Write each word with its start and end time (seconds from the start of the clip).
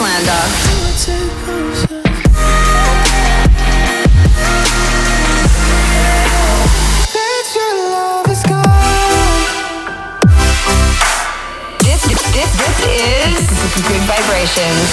Slander. 0.00 0.32
This, 11.80 12.02
this, 12.08 12.32
this 12.32 12.80
is 12.86 13.50
Gud 13.82 14.02
Vibrations. 14.08 14.90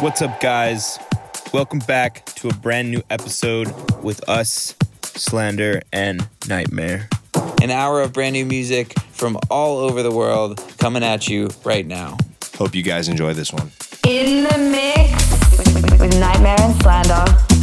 What's 0.00 0.22
up, 0.22 0.40
guys? 0.40 1.00
Welcome 1.52 1.80
back 1.80 2.26
to 2.36 2.46
a 2.46 2.54
brand 2.54 2.92
new 2.92 3.02
episode 3.10 3.74
with 4.04 4.28
us, 4.28 4.76
Slander 5.02 5.82
and 5.92 6.28
Nightmare. 6.48 7.08
An 7.60 7.72
hour 7.72 8.02
of 8.02 8.12
brand 8.12 8.34
new 8.34 8.46
music 8.46 8.94
from 9.16 9.38
all 9.50 9.78
over 9.78 10.02
the 10.02 10.10
world 10.10 10.62
coming 10.78 11.02
at 11.02 11.26
you 11.26 11.48
right 11.64 11.86
now. 11.86 12.16
Hope 12.56 12.74
you 12.74 12.82
guys 12.82 13.08
enjoy 13.08 13.32
this 13.32 13.52
one. 13.52 13.70
In 14.06 14.44
the 14.44 14.58
mix 14.70 15.58
with, 15.58 16.00
with 16.00 16.20
Nightmare 16.20 16.56
and 16.60 16.80
Slander. 16.82 17.55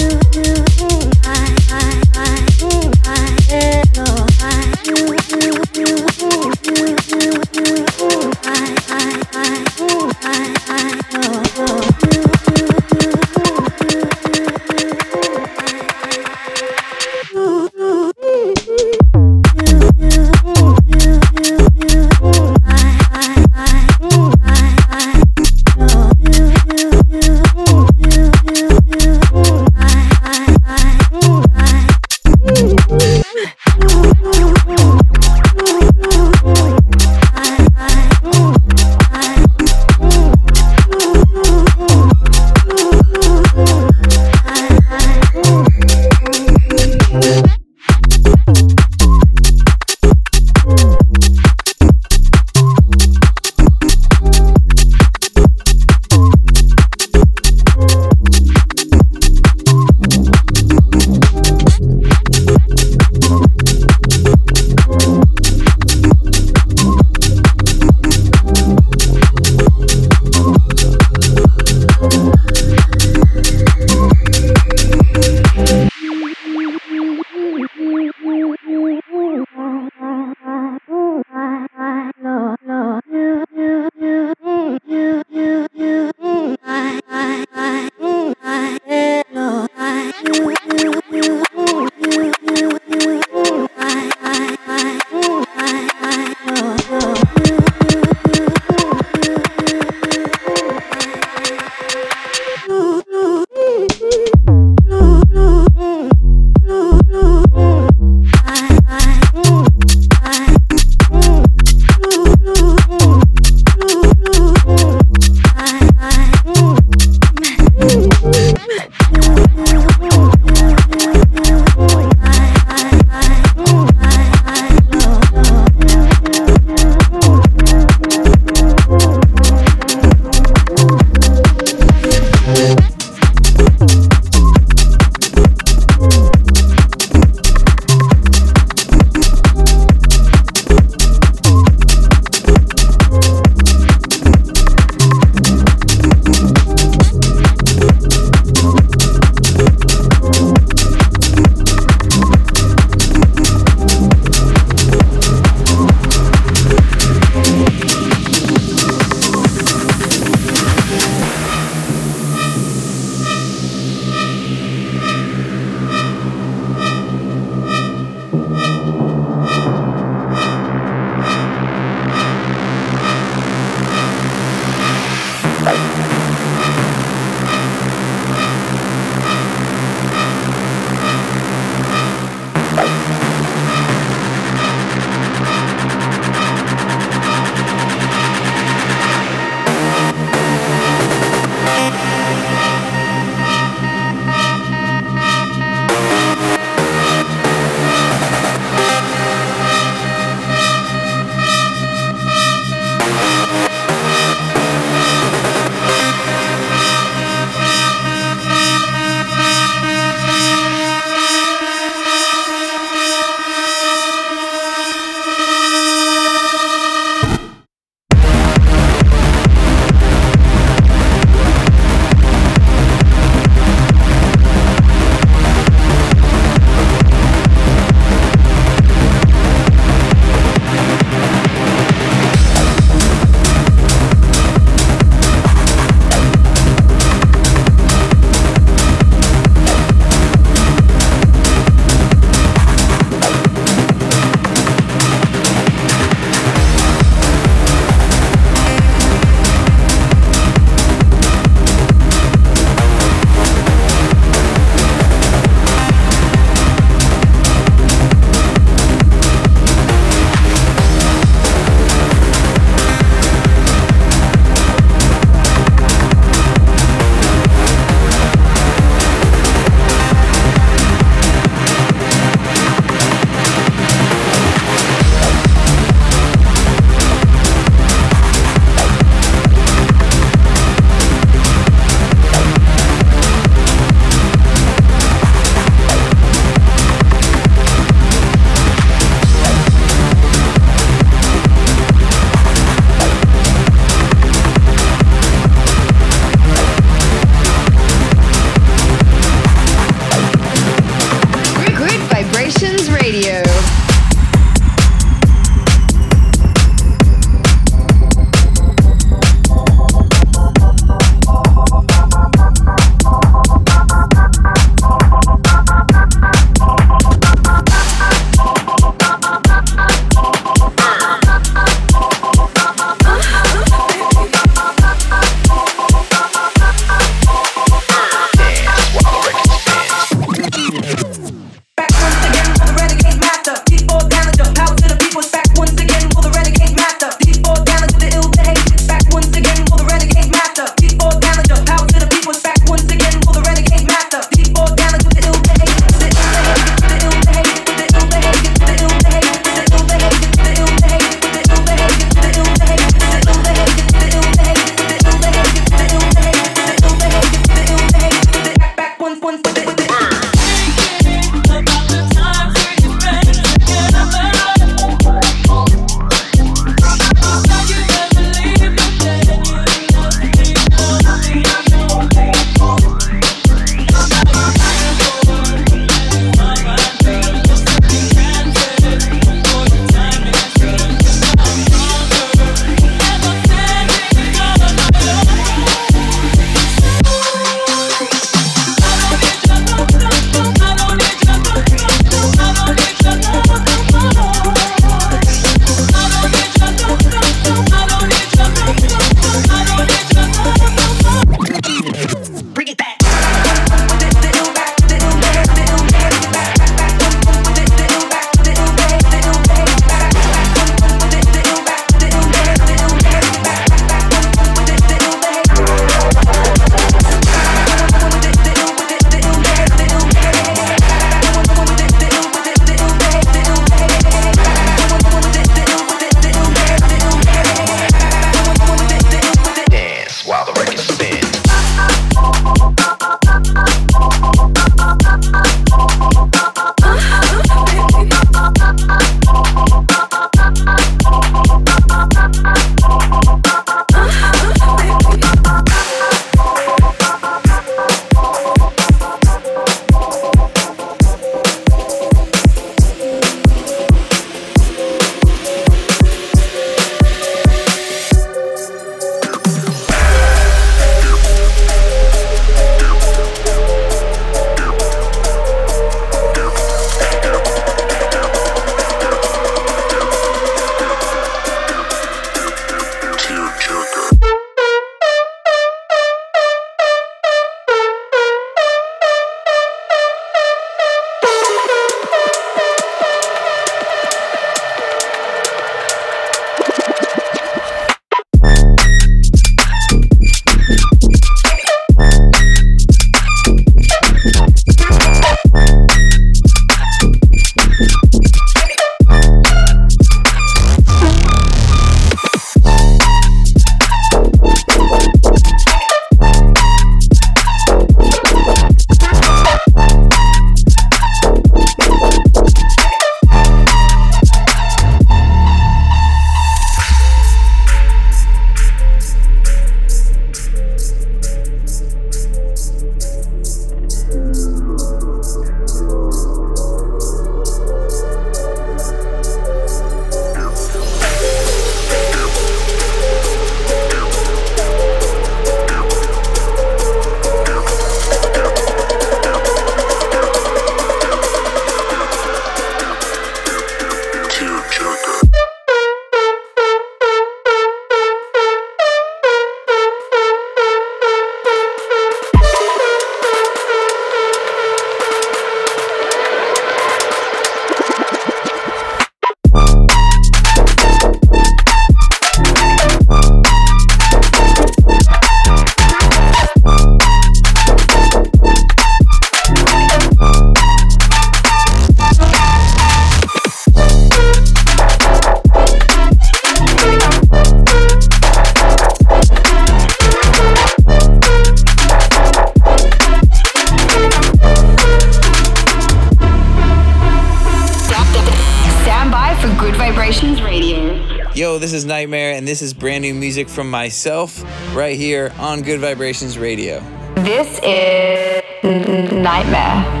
brand 592.91 593.03
new 593.03 593.13
music 593.13 593.47
from 593.47 593.69
myself 593.69 594.43
right 594.75 594.97
here 594.97 595.31
on 595.39 595.61
Gud 595.61 595.79
Vibrations 595.79 596.37
Radio. 596.37 596.81
This 597.15 597.57
is 597.63 599.13
Nightmare. 599.13 600.00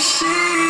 see. 0.00 0.69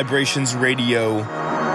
Vibrations 0.00 0.56
Radio 0.56 1.16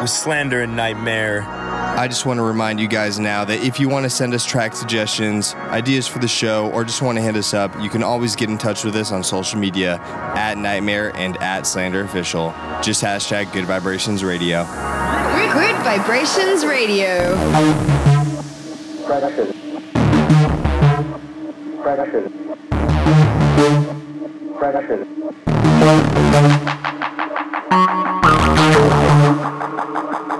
with 0.01 0.09
Slander 0.09 0.61
and 0.61 0.73
NGHTMRE. 0.73 1.45
I 1.45 2.07
just 2.07 2.25
want 2.25 2.39
to 2.39 2.43
remind 2.43 2.79
you 2.79 2.87
guys 2.87 3.19
now 3.19 3.45
that 3.45 3.63
if 3.63 3.79
you 3.79 3.87
want 3.87 4.05
to 4.05 4.09
send 4.09 4.33
us 4.33 4.43
track 4.43 4.75
suggestions, 4.75 5.53
ideas 5.53 6.07
for 6.07 6.17
the 6.17 6.27
show, 6.27 6.71
or 6.71 6.83
just 6.83 7.03
want 7.03 7.19
to 7.19 7.21
hit 7.21 7.35
us 7.35 7.53
up, 7.53 7.79
you 7.79 7.87
can 7.87 8.01
always 8.01 8.35
get 8.35 8.49
in 8.49 8.57
touch 8.57 8.83
with 8.83 8.95
us 8.95 9.11
on 9.11 9.23
social 9.23 9.59
media 9.59 9.99
at 10.35 10.57
NGHTMRE 10.57 11.15
and 11.15 11.37
at 11.37 11.67
Slander 11.67 12.01
Official. 12.01 12.51
Just 12.81 13.03
hashtag 13.03 13.53
Gud 13.53 13.65
Vibrations 13.65 14.23
Radio. 14.23 14.63
Gud 14.63 15.83
Vibrations 15.83 16.65
Radio. 16.65 17.35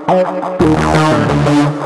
The 0.06 1.85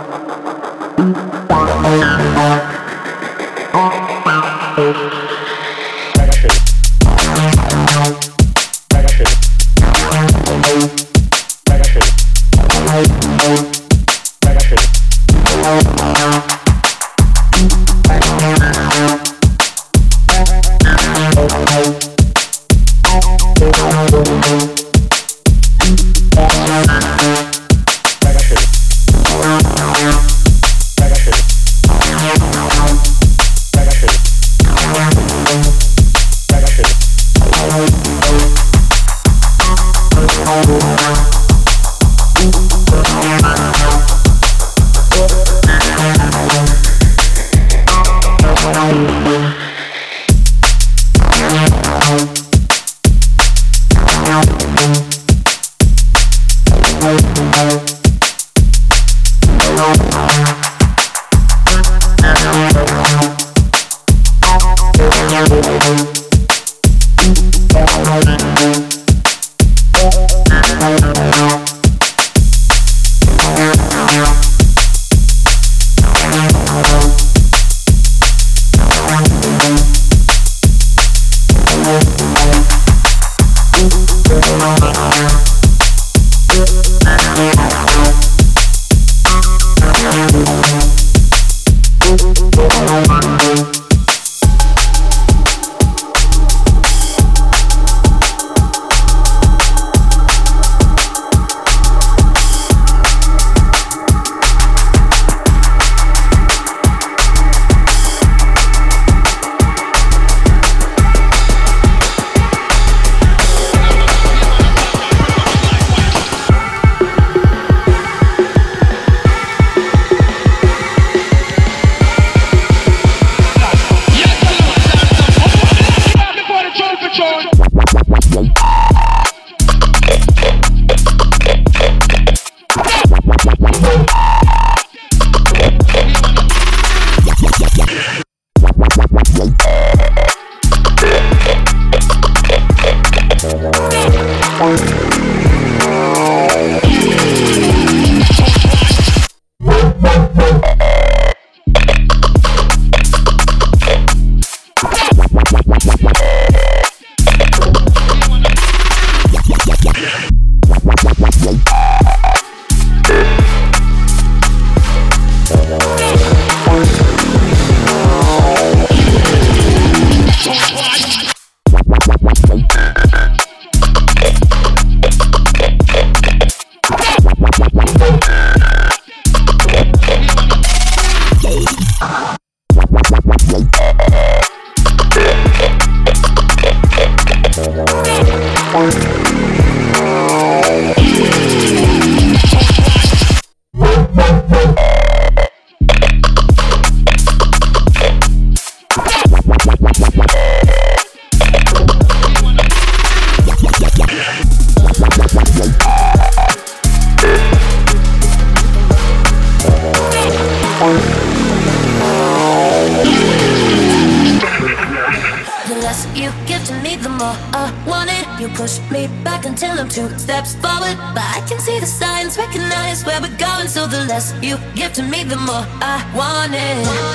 push 218.71 218.91
me 218.91 219.09
back 219.25 219.47
until 219.47 219.79
I'm 219.79 219.89
two 219.89 220.09
steps 220.19 220.55
forward. 220.55 220.97
But 221.15 221.25
I 221.25 221.45
can 221.49 221.59
see 221.59 221.79
the 221.81 221.87
signs, 221.87 222.39
recognize 222.39 223.05
where 223.05 223.21
we're 223.21 223.37
going. 223.37 223.69
So 223.69 223.87
the 223.87 224.05
less 224.05 224.35
you 224.43 224.59
give 224.75 224.93
to 224.95 225.03
me, 225.03 225.25
the 225.25 225.37
more 225.37 225.67
I 225.81 225.99
want 226.15 226.53
it. 226.55 227.11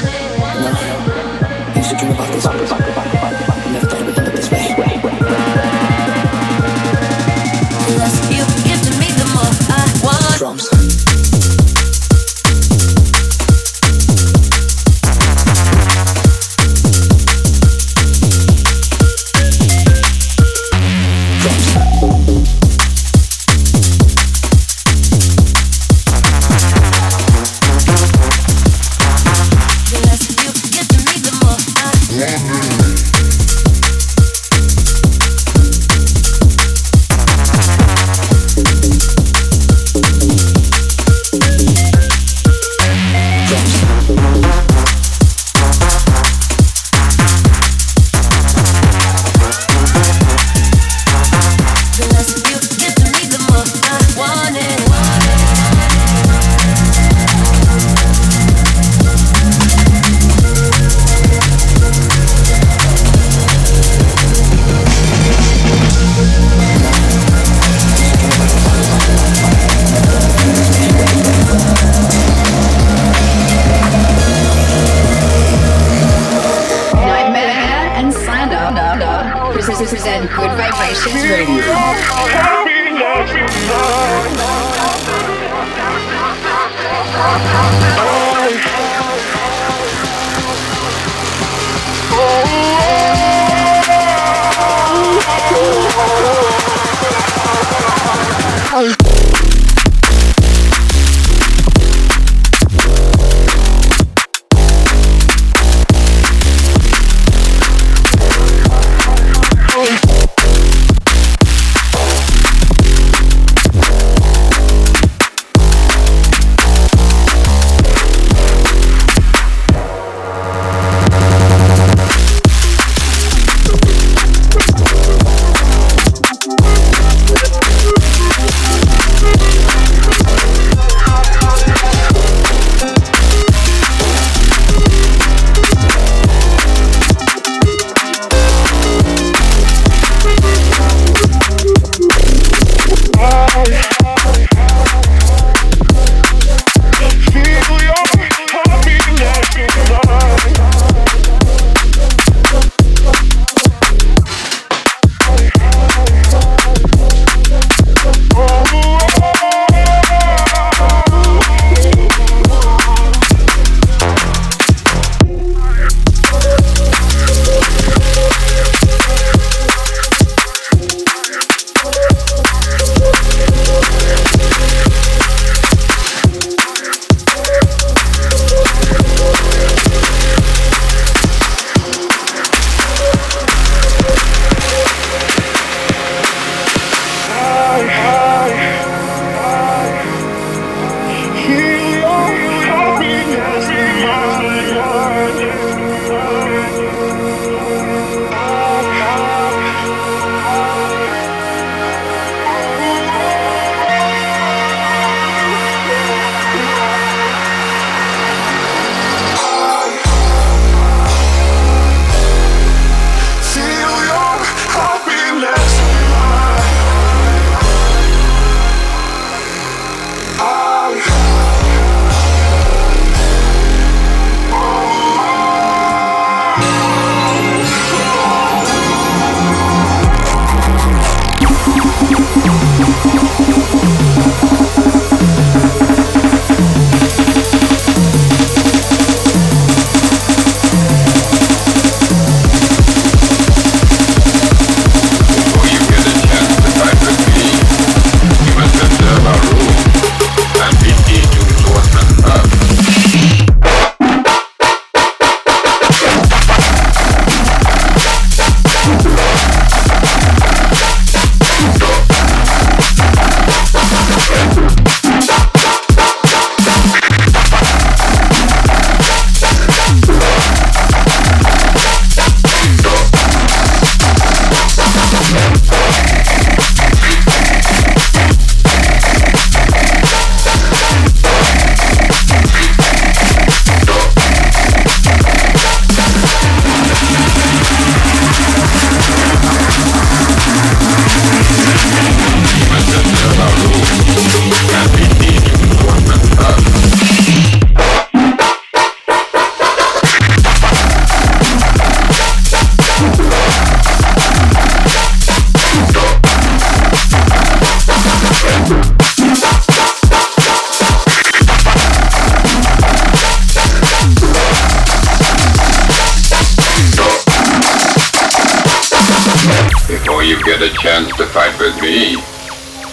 With 321.76 321.84
me, 321.84 322.12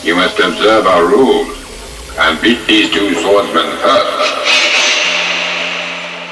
you 0.02 0.14
must 0.14 0.38
observe 0.38 0.86
our 0.86 1.06
rules 1.06 1.48
and 2.18 2.40
beat 2.40 2.66
these 2.66 2.90
two 2.92 3.14
swordsmen 3.14 3.66
first. 3.78 4.32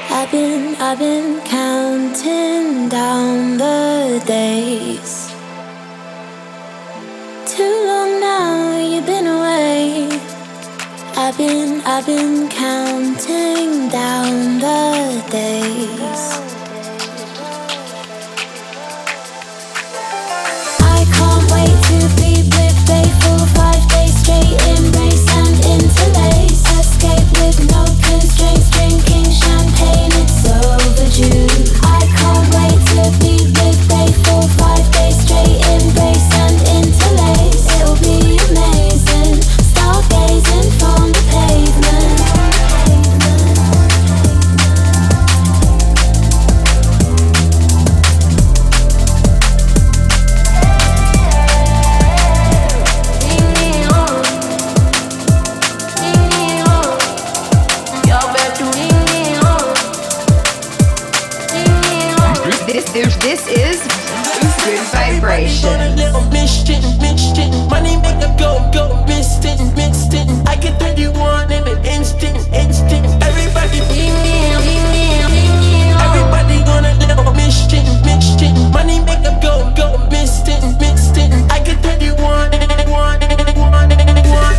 I've 0.09 0.31
been, 0.31 0.75
I've 0.75 0.99
been 0.99 1.41
counting 1.41 2.89
down 2.89 3.57
the 3.57 4.23
days. 4.25 5.31
Too 7.45 7.83
long 7.87 8.19
now 8.19 8.77
you've 8.79 9.05
been 9.05 9.27
away. 9.27 10.09
I've 11.15 11.37
been, 11.37 11.81
I've 11.85 12.05
been 12.05 12.49
counting 12.49 13.89
down 13.89 14.59
the 14.59 15.23
days. 15.29 16.30
I 70.13 70.57
can 70.57 70.77
turn 70.77 70.97
you 70.97 71.09
on 71.11 71.49
in 71.51 71.65
an 71.65 71.85
instant, 71.85 72.35
instant. 72.53 73.05
Everybody, 73.23 73.79
everybody 76.03 76.57
on 76.67 76.83
a 76.83 76.93
little 76.99 77.31
mission, 77.33 77.85
mission. 78.03 78.71
Money 78.71 78.99
make 78.99 79.23
go, 79.41 79.71
go. 79.73 79.95
I 81.49 81.59
can 81.63 81.81
you 82.01 82.11
on, 82.15 82.53
on, 82.91 83.23
on, 83.71 83.91
on, 84.35 84.51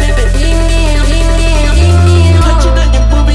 your 2.65 2.73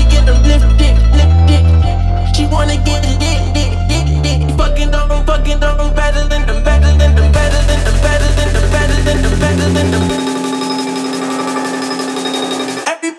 get 0.09 0.25
a 0.25 0.33
lift 0.41 0.81
it, 0.81 0.97
lift 1.13 1.45
it. 1.53 2.35
She 2.35 2.47
wanna 2.47 2.77
get. 2.83 2.97
Fucking 5.27 5.59
better 5.95 6.27
than 6.27 6.47
them, 6.47 6.63
better 6.63 6.97
than 6.97 7.15
them, 7.15 7.31
better 7.31 7.61
than 7.67 7.83
them, 7.85 8.01
better 8.01 8.31
than 8.37 8.53
them, 8.53 8.71
better 8.71 9.01
than 9.03 9.21
them, 9.21 9.39
better 9.39 9.69
than 9.73 9.91
them. 9.91 10.26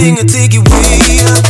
This 0.00 0.08
thing 0.08 0.16
will 0.16 0.24
take 0.24 0.54
you 0.54 0.62
way 0.62 1.20
up, 1.28 1.44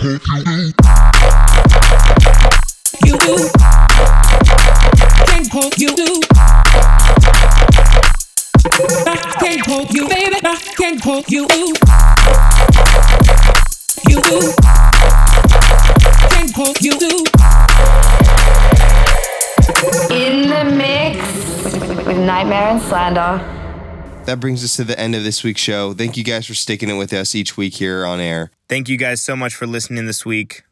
You 0.00 0.06
can 0.06 0.20
hold 5.50 5.76
you. 5.76 5.88
I 9.06 9.16
can 9.40 9.58
hold 9.66 9.92
you, 9.92 10.08
baby. 10.08 10.36
I 10.44 10.56
can 10.76 10.98
hold 11.00 11.28
you. 11.28 11.48
You 14.06 14.20
can 16.30 16.48
hold 16.54 16.80
you. 16.80 16.92
In 20.14 20.48
the 20.48 20.64
mix 20.76 21.18
with 22.06 22.16
NGHTMRE 22.16 22.52
and 22.52 22.82
Slander. 22.82 23.57
That 24.28 24.40
brings 24.40 24.62
us 24.62 24.76
to 24.76 24.84
the 24.84 25.00
end 25.00 25.14
of 25.14 25.24
this 25.24 25.42
week's 25.42 25.62
show. 25.62 25.94
Thank 25.94 26.18
you 26.18 26.22
guys 26.22 26.44
for 26.44 26.52
sticking 26.52 26.90
it 26.90 26.98
with 26.98 27.14
us 27.14 27.34
each 27.34 27.56
week 27.56 27.72
here 27.72 28.04
on 28.04 28.20
air. 28.20 28.50
Thank 28.68 28.90
you 28.90 28.98
guys 28.98 29.22
so 29.22 29.34
much 29.34 29.54
for 29.54 29.66
listening 29.66 30.04
this 30.04 30.26
week. 30.26 30.64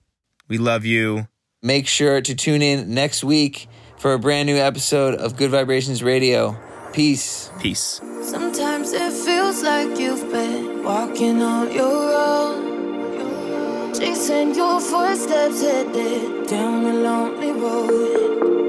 We 0.46 0.58
love 0.58 0.84
you. 0.84 1.28
Make 1.62 1.88
sure 1.88 2.20
to 2.20 2.34
tune 2.34 2.60
in 2.60 2.92
next 2.92 3.24
week 3.24 3.66
for 3.96 4.12
a 4.12 4.18
brand 4.18 4.46
new 4.46 4.56
episode 4.58 5.14
of 5.14 5.38
Gud 5.38 5.52
Vibrations 5.52 6.02
Radio. 6.02 6.54
Peace. 6.92 7.50
Peace. 7.58 8.02
Sometimes 8.20 8.92
it 8.92 9.10
feels 9.10 9.62
like 9.62 9.98
you've 9.98 10.30
been 10.30 10.84
walking 10.84 11.40
on 11.40 11.72
your 11.72 12.12
own. 12.14 13.94
Chasing 13.94 14.54
your 14.54 14.82
footsteps 14.82 15.62
headed 15.62 16.46
down 16.46 16.84
a 16.84 16.92
lonely 16.92 17.52
road. 17.52 18.68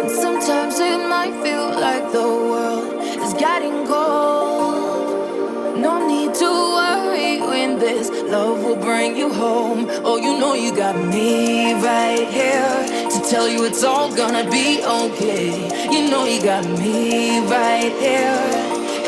And 0.00 0.10
sometimes 0.10 0.78
it 0.78 1.06
might 1.10 1.38
feel 1.42 1.78
like 1.78 2.10
the 2.10 2.22
world 2.22 2.97
is 3.28 3.34
getting 3.34 3.86
cold. 3.86 5.78
No 5.78 6.06
need 6.06 6.34
to 6.34 6.50
worry 6.78 7.40
when 7.40 7.78
this 7.78 8.10
love 8.10 8.64
will 8.64 8.76
bring 8.76 9.16
you 9.16 9.32
home. 9.32 9.86
Oh, 10.04 10.16
you 10.16 10.38
know 10.38 10.54
you 10.54 10.74
got 10.74 10.96
me 10.96 11.74
right 11.74 12.26
here 12.38 13.10
to 13.12 13.18
tell 13.30 13.48
you 13.48 13.64
it's 13.64 13.84
all 13.84 14.08
gonna 14.14 14.44
be 14.50 14.82
okay. 14.84 15.50
You 15.92 16.10
know 16.10 16.24
you 16.24 16.40
got 16.42 16.64
me 16.82 17.40
right 17.56 17.94
here, 18.06 18.44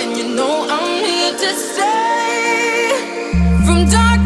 and 0.00 0.16
you 0.18 0.26
know 0.36 0.54
I'm 0.76 0.92
here 1.08 1.34
to 1.44 1.50
stay. 1.70 2.90
From 3.64 3.80
dark 3.96 4.20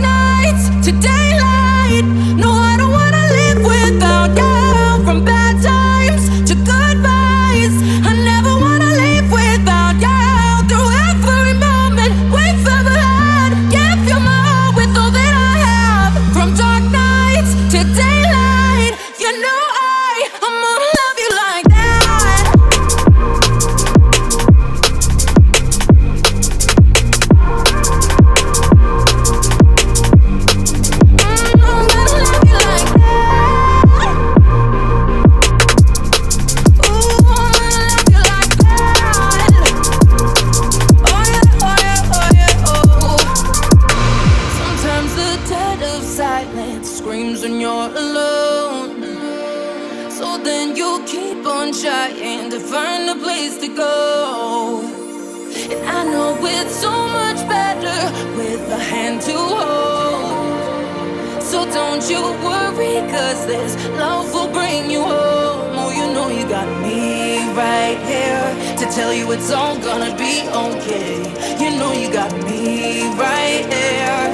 cause 63.24 63.46
this 63.46 63.72
love 63.96 64.32
will 64.34 64.52
bring 64.52 64.90
you 64.90 65.02
home. 65.02 65.72
Oh, 65.82 65.90
you 65.98 66.06
know 66.14 66.28
you 66.28 66.44
got 66.46 66.68
me 66.82 67.38
right 67.62 67.98
here 68.12 68.46
to 68.80 68.84
tell 68.96 69.12
you 69.14 69.24
it's 69.32 69.50
all 69.50 69.76
gonna 69.88 70.12
be 70.24 70.34
okay. 70.66 71.16
You 71.62 71.70
know 71.78 71.92
you 71.92 72.08
got 72.12 72.32
me 72.48 73.08
right 73.24 73.64
here, 73.76 74.24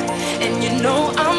and 0.44 0.52
you 0.64 0.72
know 0.82 1.00
I'm 1.22 1.29